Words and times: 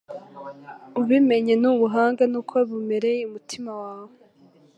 Ubimenye 0.99 1.53
n’ubuhanga 1.61 2.23
ni 2.31 2.39
ko 2.49 2.55
bumereye 2.69 3.21
umutima 3.29 3.71
wawe 3.81 4.15